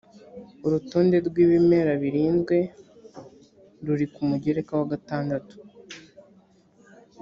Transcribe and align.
urutonde 0.65 1.17
rw 1.27 1.35
ibimera 1.43 1.91
birinzwe 2.03 2.55
ruri 3.85 4.05
ku 4.13 4.19
mugereka 4.29 4.71
wa 4.79 4.87
gatandatu 4.93 5.53